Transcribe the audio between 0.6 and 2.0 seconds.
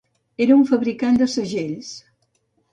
fabricant de segells.